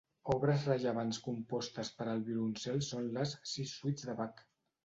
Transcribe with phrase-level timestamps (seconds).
[0.35, 4.47] Obres rellevants compostes per al violoncel són les Sis suites de Bach.